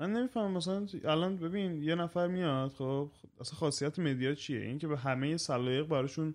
[0.00, 3.10] من نمی‌فهمم مثلا الان ببین یه نفر میاد خب
[3.40, 6.34] اصلا خاصیت media چیه؟ این که به همه سلایق براشون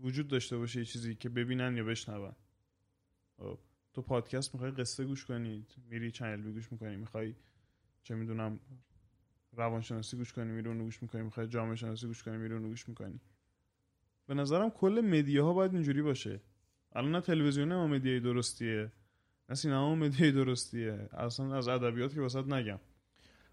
[0.00, 2.32] وجود داشته باشه یه چیزی که ببینن یا بشنون.
[3.36, 3.58] خب
[3.94, 7.34] تو پادکست می‌خوای قصه گوش کنی میری چنل گوش می‌کنی می‌خوای
[8.02, 8.60] چه می‌دونم
[9.52, 12.88] روانشناسی گوش کنی میری اونو گوش می‌کنی می‌خوای جامعه شناسی گوش کنی میری اونو گوش
[12.88, 13.20] می‌کنی.
[14.26, 16.40] به نظرم کل media ها باید اینجوری باشه.
[16.92, 18.92] الان نه تلویزیون ما media ی درستیه.
[19.48, 21.08] نه سینما مدیای درستیه.
[21.12, 22.80] اصلا از ادبیات که واسط نگم.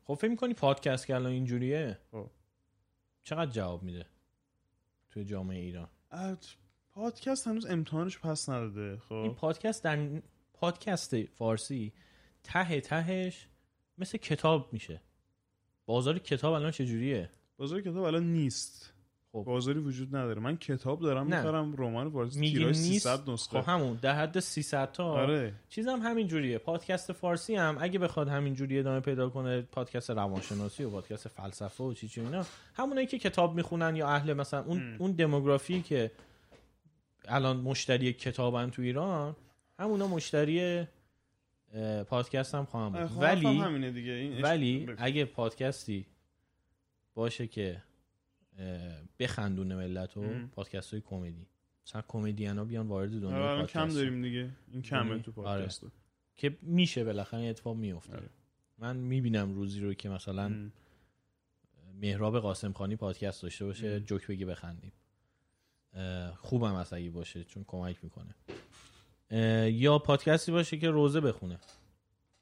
[0.04, 2.30] خب فکر می‌کنی پادکست که الان اینجوریه؟ خب.
[3.24, 4.06] چقدر جواب میده
[5.10, 6.56] توی جامعه ایران؟ ات-
[6.92, 8.82] پادکست هنوز امتحانش پس نداده.
[8.82, 10.22] این خب پادکست در
[10.54, 11.94] پادکست فارسی
[12.44, 13.48] ته تهش
[13.98, 15.02] مثل کتاب میشه.
[15.86, 18.93] بازار کتاب الان چجوریه؟ بازار کتاب الان نیست.
[19.34, 19.44] خب.
[19.44, 21.26] بازاری وجود نداره من کتاب دارم.
[21.26, 26.00] می‌خرم رمان فارسی تیراژ نیست 300 نسخه خب همون در حد 300 تا آره چیزم
[26.04, 30.90] همین جوریه پادکست فارسی هم اگه بخواد همین جوری ادامه پیدا کنه پادکست روانشناسی و
[30.90, 34.96] پادکست فلسفه و چی چی اینا همونایی که کتاب می‌خونن یا اهل مثلا اون ام.
[35.00, 36.12] اون دموگرافی که
[37.28, 39.36] الان مشتری کتابن تو ایران
[39.80, 40.88] همونا مشتری
[42.08, 44.88] پادکست هم خواهم بود خب، ولی همینه دیگه این ولی.
[44.98, 46.06] اگه پادکستی
[47.16, 47.82] باشه که
[49.20, 50.48] بخندونه ملت و.
[50.52, 51.48] پادکست های کمدی
[51.88, 53.90] مثلا کمدین ها بیان وارد آره، دنیای الان پادکست کم.
[53.94, 55.84] داریم دیگه این کمه یعنی- تو پادکست
[56.36, 58.30] که میشه بالاخره این اتفاق میفته آره.
[58.78, 60.72] من می‌بینم روزی رو که مثلا ام.
[62.02, 64.00] مهراب قاسم خانی پادکست داشته باشه ام.
[64.00, 64.92] جوک بگی بخندیم
[66.38, 68.36] خوبم از اگه باشه چون کمک می‌کنه
[69.72, 71.60] یا پادکستی باشه که روزه بخونه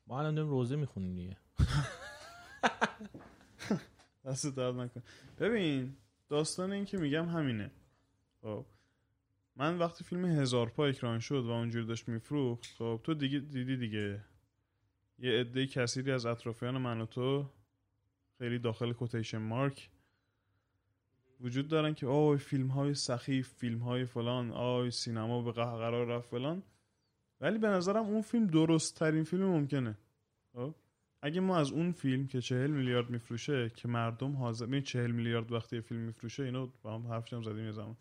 [0.08, 1.38] ما الان داریم روزه می‌خونیم دیگه
[4.26, 5.04] دست درد نکن
[5.40, 5.96] ببین
[6.30, 7.72] داستان این که میگم همینه.
[8.42, 8.66] خب
[9.56, 13.78] من وقتی فیلم هزار پا اکران شد و اونجوری داشت میفروخت خب تو دیگه دیدی
[13.78, 14.22] دیگه.
[15.20, 17.50] یه عده کثیری از اطرافیان من و تو
[18.38, 19.90] خیلی داخل کوتیشن مارک
[21.42, 26.30] وجود دارن که آی فیلم های سخیف فیلم های فلان آی سینما به قرار رفت
[26.30, 26.64] فلان.
[27.42, 29.98] ولی به نظرم اون فیلم درست ترین فیلم ممکنه.
[30.54, 30.76] خب؟
[31.22, 35.52] اگه ما از اون فیلم که چهل میلیارد میفروشه که مردم حاضر ببین چهل میلیارد
[35.52, 37.98] وقتی فیلم میفروشه اینو با هم حرفش هم زدیم یه زمان.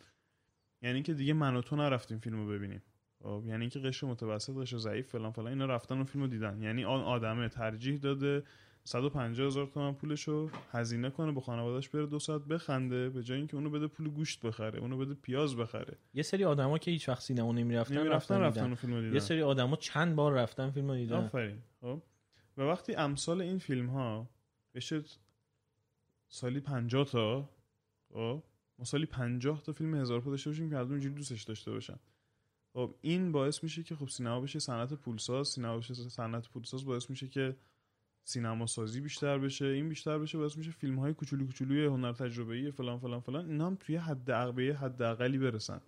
[0.82, 2.82] یعنی که دیگه من و تو نرفتیم فیلمو ببینیم.
[3.22, 6.62] خب یعنی که قشر متوسط قشر ضعیف فلان فلان اینا رفتن اون فیلمو دیدن.
[6.62, 8.42] یعنی آن آدمه ترجیح داده
[8.84, 13.56] 150 هزار تومن پولشو هزینه کنه با خانوادهش بره دو ساعت بخنده به جای اینکه
[13.56, 15.96] اونو بده پول گوشت بخره اونو بده پیاز بخره.
[16.14, 18.66] یه سری آدما که هیچ وقت سینما نمی‌رفتن نمی‌رفتن رفتن, رفتن دیدن.
[18.66, 19.14] اون فیلمو دیدن.
[19.14, 21.16] یه سری آدما چند بار رفتن فیلم رو دیدن.
[21.16, 21.58] آفرین.
[21.80, 22.02] خب.
[22.60, 24.30] و وقتی امثال این فیلم ها
[24.74, 25.02] بشه
[26.28, 27.50] سالی 50 تا
[28.12, 28.42] خب
[28.78, 31.98] ما سالی 50 تا فیلم هزار پا داشته باشیم که مردم اینجوری دوستش داشته باشن.
[32.72, 37.10] خب این باعث میشه که خب سینما بشه صنعت پولساز سینما بشه صنعت پولساز باعث
[37.10, 37.56] میشه که
[38.24, 42.70] سینما سازی بیشتر بشه این بیشتر بشه باعث میشه فیلم های کوچولو کوچولوی هنر تجربه‌ای
[42.70, 45.80] فلان فلان فلان اینا هم توی حد عقبه حد اقلی برسن.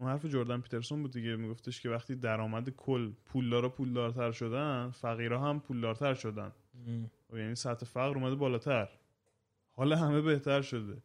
[0.00, 1.36] اون حرف جردن پیترسون بود دیگه.
[1.36, 6.52] میگفتش که وقتی درآمد کل پولدارا پولدارتر شدن فقیرها هم پولدارتر شدن.
[7.30, 8.88] و یعنی سطح فقر اومده بالاتر.
[9.70, 11.02] حال همه بهتر شده.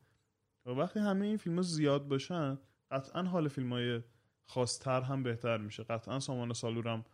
[0.65, 2.57] و وقتی همه این فیلم زیاد باشن
[2.91, 4.01] قطعا حال فیلم های
[4.45, 5.83] خاصتر هم بهتر میشه.
[5.83, 7.05] قطعا سامان سالور هم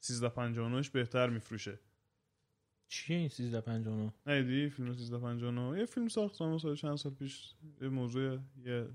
[0.00, 1.78] 1359 ش بهتر میفروشه.
[2.88, 7.54] چیه این 1359 ندیدی فیلم 1359 یه فیلم ساخت سامان سال چند سال پیش.
[7.80, 8.88] یه موضوع یه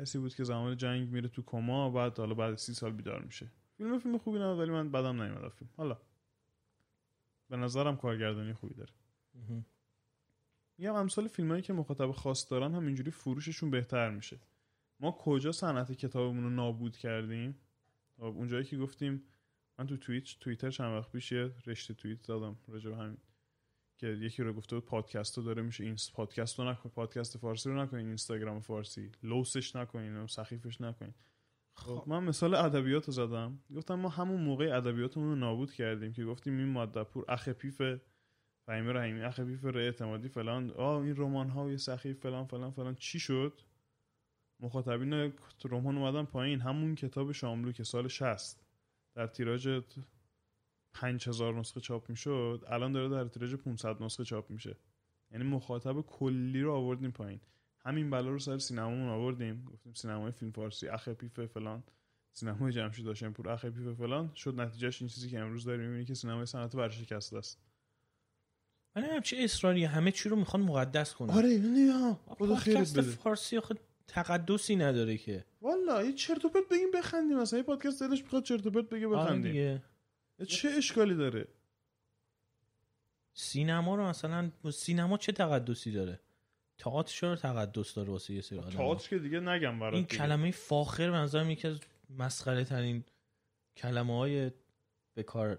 [0.00, 3.50] کسی بود که زمان جنگ میره تو کما بعد حالا بعد سی سال بیدار میشه.
[3.76, 5.70] فیلم فیلم خوبی نه ولی من بدم نیومد فیلم.
[5.76, 5.98] حالا.
[7.48, 8.92] به نظرم کارگردانی خوبی داره.
[10.78, 14.40] میگم امثال فیلمایی که مخاطب خاص دارن هم اینجوری فروششون بهتر میشه.
[15.00, 17.58] ما کجا صنعت کتابمون رو نابود کردیم؟
[18.16, 19.22] خب اونجایی که گفتیم
[19.78, 23.18] من تو توییت توییتر چند وقت پیش یه رشته توییت دادم راجع به همین.
[24.00, 27.68] که یکی رو گفته بود پادکست رو داره میشه این پادکست رو نکن پادکست فارسی
[27.68, 29.10] رو نکنین اینستاگرام فارسی.
[29.22, 31.14] لوسش نکنین و سخیفش نکنین
[31.74, 32.04] خب.
[32.06, 33.58] من مثال ادبیات رو زدم.
[33.76, 37.82] گفتم ما همون موقع ادبیاتمون رو نابود کردیم که گفتیم این ماده پور اخ پیف
[38.66, 40.70] فهیمه رحیمی اخ پیف اعتمادی فلان.
[40.70, 42.94] آه این رمان های سخیف فلان فلان فلان.
[42.94, 43.60] چی شد؟
[44.60, 45.32] مخاطبین
[45.64, 46.60] رمان اومدن پایین.
[46.60, 48.64] همون کتاب شاملو که سال 60
[49.14, 49.68] در تیراژ
[50.92, 54.76] 5000 نسخه چاپ می‌شد الان داره در تیراژ 500 نسخه چاپ میشه.
[55.32, 57.40] یعنی مخاطب کلی رو آوردیم پایین.
[57.84, 59.64] همین بلا رو سر سینمامون آوردیم.
[59.64, 61.82] گفتیم سینمای فیلم فارسی اخ پیف فلان.
[62.32, 64.32] سینمای جمشید هاشمی پور اخ پیف فلان.
[64.34, 67.58] شد نتیجهش این چیزی که امروز داریم می‌بینی که سینمای صنعت ورشکسته است.
[68.96, 71.30] من نمی‌دونم چه اصراری همه چی رو می‌خوان مقدس کنن.
[71.30, 73.10] آره نه خدا خیرت پادکست بده.
[73.10, 73.74] فارسی آخه
[74.06, 75.44] تقدسی نداره که.
[75.62, 77.38] والا یه چرت و پرت بگیم بخندیم.
[77.38, 79.52] مثلا یه پادکست دلش می‌خواد چرت و پرت بگه آره بخندیم.
[79.52, 79.82] دیگه.
[80.44, 81.48] چه اشکالی داره؟
[83.34, 86.20] سینما رو مثلا سینما چه تقدسی داره؟
[86.78, 90.16] تئاتر چرا تقدس داره واسه یه سری آدم تئاتر که دیگه نگم برات این دیگه.
[90.16, 93.04] کلمه فاخر به نظرم یکی از مسخره ترین
[93.76, 94.50] کلمه های
[95.14, 95.58] به کار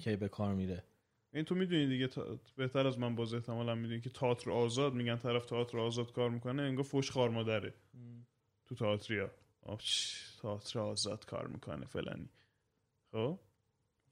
[0.00, 0.84] که به کار میره.
[1.32, 2.38] این تو می‌دونی دیگه تا...
[2.56, 6.62] بهتر از من باز احتمالا می‌دونی که تئاتر آزاد میگن طرف تئاتر آزاد کار می‌کنه
[6.62, 7.74] انگار فوش خار مادره.
[8.66, 9.30] تو تئاتریا.
[10.42, 12.28] تئاتر آزاد کار می‌کنه فلانی.
[13.12, 13.38] خب؟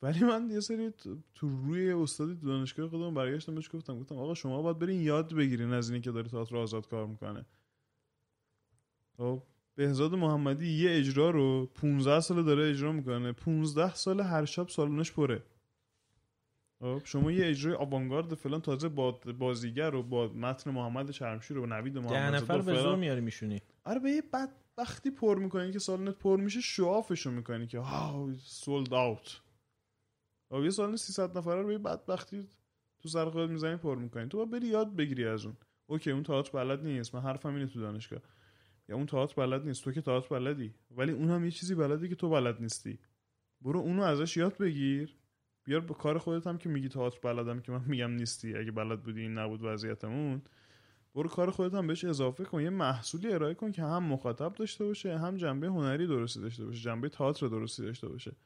[0.05, 0.91] ولی من یه سری
[1.35, 5.35] تو روی استادی تو دانشگاه خودم برگشتم بهش گفتم گفتم آقا شما باید برین یاد
[5.35, 7.45] بگیرین از اینی که داره تئاتر آزاد کار می‌کنه.
[9.17, 9.43] خب
[9.75, 13.33] بهزاد محمدی یه اجرا رو 15 سال داره اجرا می‌کنه.
[13.33, 15.43] 15 سال هر شب سالنش پره.
[16.81, 21.67] خب شما یه اجرای آوانگارد فلان تازه با بازیگر و با متن محمد شرمشیر و
[21.67, 23.61] نوید ده محمد نفر به زور میاری میشونی.
[23.85, 28.95] آره به یه بدبختی پر می‌کنی که سالنت پر میشه شوافشو می‌کنی که ها سولد
[28.95, 29.41] آوت
[30.61, 32.49] و یه سالن 300 نفره رو به بدبختی
[33.01, 34.29] تو سر خودت می‌زنی پر می‌کنی.
[34.29, 35.57] تو باید بری یاد بگیری از اون.
[35.87, 37.15] اوکی اون تئاتر بلد نیست.
[37.15, 38.21] من حرفم اینه تو دانشگاه.
[38.89, 39.85] یا اون تئاتر بلد نیست.
[39.85, 40.75] تو که تئاتر بلدی.
[40.91, 42.99] ولی اون هم یه چیزی بلدی که تو بلد نیستی.
[43.61, 45.17] برو اونو ازش یاد بگیر.
[45.65, 48.57] بیار به کار خودت هم که میگی تئاتر بلدم که من میگم نیستی.
[48.57, 50.43] اگه بلد بودی این نبود وضعیتمون.
[51.15, 52.63] برو کار خودت هم بهش اضافه کن.
[52.63, 56.81] یه محصولی ارائه کن که هم مخاطب داشته باشه هم جنبه هنری درستی داشته باشه.
[56.81, 58.37] جنبه تئاتر درستی داشته باشه.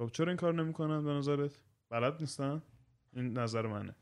[0.00, 1.60] خب چرا این کار نمی‌کنن به نظرت؟
[1.90, 2.62] بلد نیستن؟
[3.12, 3.94] این نظر منه.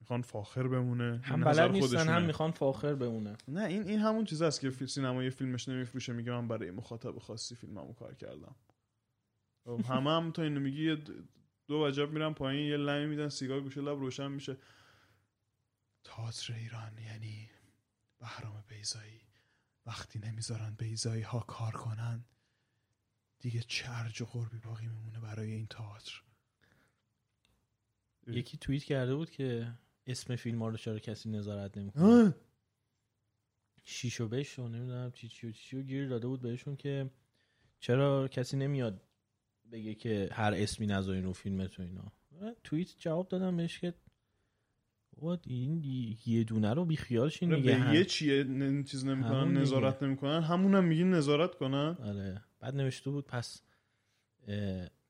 [0.00, 1.20] می‌خوان فاخر بمونه.
[1.24, 2.08] هم بلد نیستن.
[2.08, 3.36] هم می‌خوان فاخر بمونه.
[3.48, 7.18] نه این این همون چیز است که فیلم سینمای فیلمش نمیفروشه میگه من برای مخاطب
[7.18, 8.54] خاصی فیلممو کار کردم.
[9.64, 10.96] خب همه هم تو اینو میگی
[11.66, 14.56] دو وجب میرن پایین یه لمی میدن سیگار گوشه لب روشن میشه.
[16.04, 17.50] تئاتر ایران یعنی
[18.20, 19.20] بهرام بیزایی
[19.86, 22.24] وقتی نمی‌ذارن بیزایی ها کار کنن
[23.38, 26.22] دیگه چه ارج و قربی باقی میمونه برای این تئاتر.
[28.26, 29.72] یکی توییت کرده بود که
[30.06, 32.34] اسم فیلم ها رو چرا کسی نظارت نمی‌کنه!
[33.84, 37.10] شیشو بش و نمی‌دونم چی چی و چی و گیر داده بود بهشون که
[37.80, 39.02] چرا کسی نمیاد
[39.72, 42.12] بگه که هر اسمی نذارین رو فیلمتون اینا.
[42.64, 43.94] توییت جواب دادم بهش که
[45.16, 45.82] بابا این
[46.26, 47.94] یه دونه رو بیخیال شین آره، هم.
[47.94, 48.44] یه چیه؟
[48.82, 49.60] چیز نمی‌کنن دیگه.
[49.60, 50.42] نظارت نمی‌کنن.
[50.42, 51.96] همونم میگین نظارت کنن.
[52.00, 52.44] آره.
[52.60, 53.62] بعد نوشته بود پس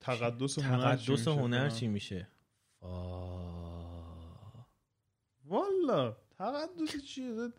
[0.00, 2.28] تقدس هنر چی تقدس میشه؟ هنر؟ چی میشه.
[5.44, 7.52] والا تقدس چیه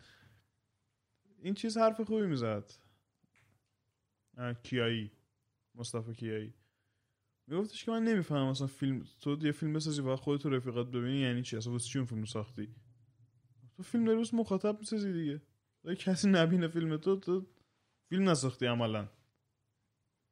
[1.42, 2.72] این چیز حرف خوبی می‌زد.
[4.62, 5.10] کیایی
[5.74, 6.54] مصطفی کیایی.
[7.46, 11.42] میگفتش که من نمی‌فهمم اصلا فیلم تو یه فیلم بسازی و خودت رفیقات ببینی یعنی
[11.42, 12.74] چی؟ اصلا واسه چی اون فیلم ساختی؟
[13.76, 15.40] تو فیلم داری مخاطب می‌سازی دیگه.
[15.94, 17.46] کسی نبینه فیلم تو تو
[18.08, 19.08] فیلم نساختی عملا.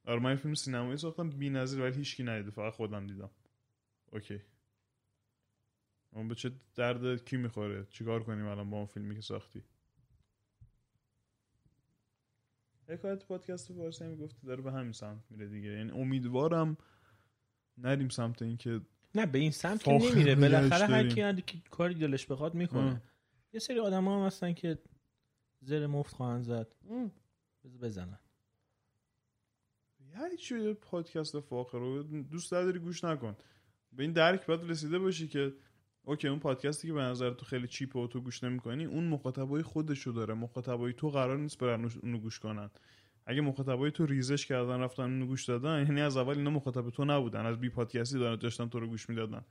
[0.09, 3.31] آره من فیلم سینمایی ساختم بی‌نظیر ولی هیچکی ندیده فقط خودم دیدم.
[4.13, 4.41] اوکی.
[6.13, 9.65] اون به چه درد کی می‌خوره؟ چیکار کنیم الان با اون فیلمی که ساختی؟
[12.89, 15.69] حکایت پادکست فارسی هم گفتی داره به همین سمت میره دیگه.
[15.69, 16.77] یعنی امیدوارم
[17.79, 18.81] نریم سمت اینکه
[19.15, 20.35] نه به این سمت که نمیره.
[20.35, 21.09] بالاخره هر.
[21.09, 22.93] کی هر کی کاری دلش بخواد می‌کنه.
[22.93, 23.01] اه.
[23.53, 24.79] یه سری آدم هم هستن که
[25.61, 26.75] زر مفت خواهند زد.
[27.83, 28.19] بزنن.
[30.15, 33.37] یعنی چی پادکست فاخر رو دوست نداری گوش نکن.
[33.93, 35.55] به این درک باید رسیده باشی که
[36.03, 39.63] اوکی اون پادکستی که به نظر تو خیلی چیپه و تو گوش نمی‌کنی اون مخاطبای
[39.63, 40.35] خودشو داره.
[40.35, 42.71] مخاطبای تو قرار نیست برن اونو گوش کنن.
[43.27, 47.05] اگه مخاطبای تو ریزش کردن رفتن اونو گوش دادن یعنی از اول اینا مخاطب تو
[47.05, 49.45] نبودن از بی پادکستی دارن داشتن تو رو گوش می‌دادن.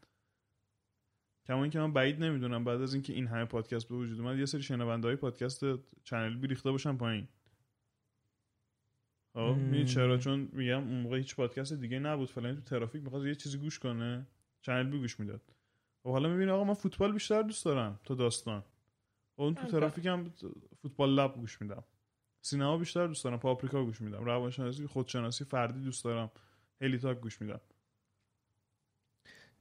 [1.46, 4.46] کما اینکه من بعید نمی‌دونم بعد از اینکه این همه پادکست به وجود اومد یه
[4.46, 5.63] سری شنونده های پادکست
[6.03, 7.27] چنل بی ریخته باشن پایین.
[9.34, 12.29] خب چرا؟ چون میگم اون موقع هیچ پادکست دیگه نبود.
[12.29, 14.27] فلان تو ترافیک می‌خواست یه چیزی گوش کنه
[14.62, 15.41] چنل بی گوش می‌داد.
[16.05, 18.63] و حالا می‌بینی آقا من فوتبال بیشتر دوست دارم تا داستان.
[19.38, 19.72] و اون تو آره.
[19.72, 20.34] ترافیک هم
[20.81, 21.84] فوتبال لب گوش میدم.
[22.41, 24.24] سینما بیشتر دوست دارم پاپریکا گوش میدم.
[24.24, 26.31] روانشناسی خودشناسی فردی دوست دارم.
[26.81, 27.60] هلی تاک گوش میدم.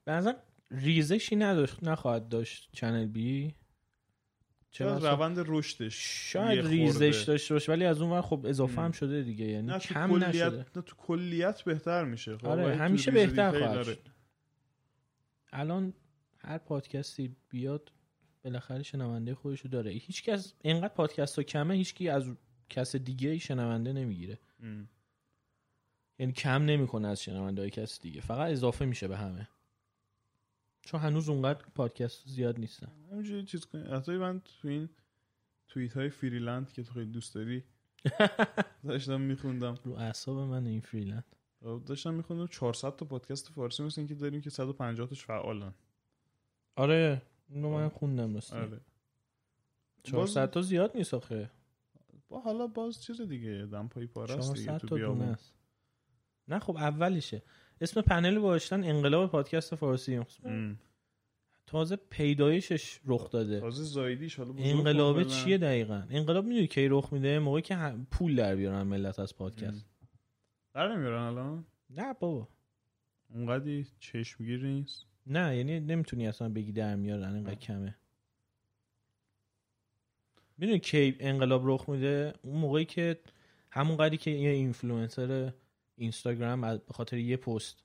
[0.04, 0.34] به نظر
[0.70, 3.54] ریزشی نداشت نخواهد داشت چنل بی.
[4.84, 5.94] بسا- روند رشدش
[6.32, 7.24] شاید ریزش.
[7.28, 8.80] داشته باشه ولی از اون ور خب اضافه.
[8.80, 12.76] هم شده دیگه یعنی نه کم کلیت نشده نه تو کلیت بهتر میشه خب آره
[12.76, 13.82] همیشه بهتر خواهد.
[13.82, 13.98] شد
[15.52, 15.92] الان
[16.38, 17.92] هر پادکستی بیاد
[18.44, 22.24] بالاخره شنونده خودشو داره هیچ کس اینقدر پادکست ها کمه هیچکی از
[22.70, 24.38] کس دیگه ای شنونده نمی‌گیره.
[26.18, 29.48] یعنی کم نمی‌کنه از شنونده های کس دیگه فقط اضافه میشه به همه
[30.86, 32.92] چون هنوز اونقدر پادکست زیاد نیستن.
[33.10, 33.82] همینجوری چیز کنی.
[33.82, 34.88] حتی من تو این
[35.68, 37.64] توییت های فریلند که تو خیلی دوست داری
[38.88, 39.74] داشتم میخوندم.
[39.84, 41.36] رو اعصاب من این فریلند.
[41.86, 45.74] داشتم میخوندم 400 تا پادکست فارسی مثل اینکه داریم که 150 تاش فعالن.
[46.76, 48.80] آره اونو من خوندم راستی آره.
[50.02, 51.50] 400 تا زیاد نیست آخه.
[52.28, 55.36] با حالا باز چیز دیگه دمپایی پاره است دیگه 400 تو بیابون.
[56.48, 57.42] نه خب اولشه.
[57.80, 60.78] اسم پنل گذاشتن انقلاب پادکست فارسی ام.
[61.66, 63.60] تازه پیدایشش رخ داده.
[63.60, 68.36] تازه زایدیش حالا کن چیه دقیقا؟ انقلاب می‌دونی کی رخ میده؟ موقعی که هم- پول
[68.36, 69.86] در بیارن ملت از پادکست.
[70.74, 72.48] در نمیارن الان؟ نه بابا.
[73.34, 77.94] اونقدی چشمگیر نیست؟ نه یعنی نمی‌تونی اصلا بگی در میارن اینقدر کمه.
[80.58, 83.20] می‌دونی کی انقلاب رخ میده؟ اون موقعی که
[83.70, 85.52] همون قدری که یه اینفلوئنسر
[85.96, 87.82] اینستاگرام به خاطر یه پست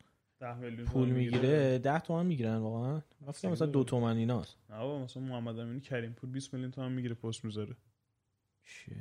[0.86, 3.02] پول می‌گیره؟ ده تومن می‌گیرن واقعا.
[3.28, 4.58] گفتم مثلا دو تومن ایناست.
[4.70, 7.76] نه بابا مثلا محمد امینی کریم پول 20 میلیون تومن می‌گیره پست می‌ذاره.
[8.64, 8.96] چه؟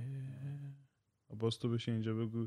[1.38, 2.46] باز تو بشه اینجا بگو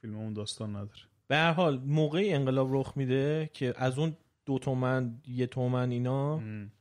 [0.00, 1.00] فیلم اون داستان نداره.
[1.28, 6.34] به هر حال موقعی انقلاب رخ میده که از اون دو تومن یه تومن اینا
[6.36, 6.72] ام.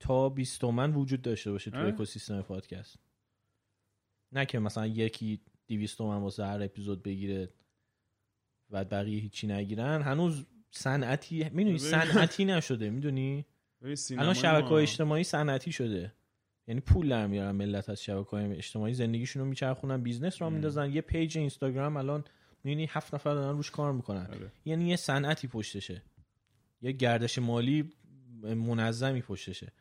[0.00, 2.98] تا 20 تومن وجود داشته باشه تو؟ اکوسیستم پادکست.
[4.32, 7.48] نه که مثلا یکی 200 تومن واسه هر اپیزود بگیره.
[8.72, 10.02] و بقیه هیچی نگیرن.
[10.02, 11.78] هنوز صنعتی می‌دونی.
[11.78, 13.46] صنعتی نشده می‌دونی؟
[14.10, 16.12] الان شبکه های اجتماعی صنعتی شده.
[16.66, 18.94] یعنی پول در میارن ملت از شبکه های اجتماعی.
[18.94, 20.50] زندگیشون رو میچرخونن business رو.
[20.50, 20.92] میندازن.
[20.92, 22.24] یه page اینستاگرام الان
[22.64, 24.26] می‌بینی هفت نفر دارن روش کار می‌کنن.
[24.26, 24.52] آره.
[24.64, 26.02] یعنی یه صنعتی پشتشه.
[26.82, 27.92] یه گردش مالی
[28.42, 29.72] منظمی پشتشه.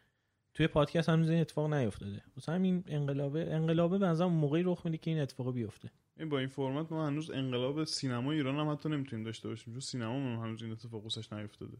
[0.54, 2.24] توی پادکست هنوز این اتفاق نیفتاده.
[2.36, 5.92] واسه همین انقلابه انقلابه به نظرم موقعی رخ میده که این اتفاق بیفته.
[6.20, 9.80] این با این فرمت ما هنوز انقلاب سینما ایران هم حتی نمی‌تونیم داشته باشیم چون
[9.80, 11.77] سینما هم هنوز این اتفاق واسش نیفتاده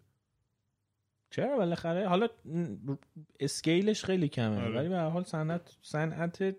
[1.29, 2.27] چرا بالاخره حالا
[3.39, 4.75] اسکیلش خیلی کمه آره.
[4.75, 6.55] ولی به هر حال صنعت صنعت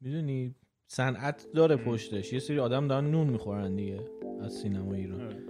[0.00, 0.54] می‌دونی
[0.86, 1.76] صنعت داره.
[1.76, 4.00] پشتش یه سری آدم دارن نون می‌خورن دیگه
[4.40, 5.42] از سینما ایران آره.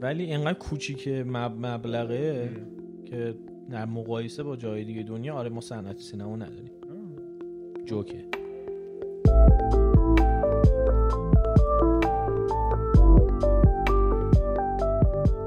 [0.00, 3.04] ولی انقدر کوچیک مب- مبلغه ام.
[3.04, 3.34] که
[3.70, 7.84] در مقایسه با جای دیگه دنیا آره ما صنعت سینما نداریم آه.
[7.84, 8.24] جوکه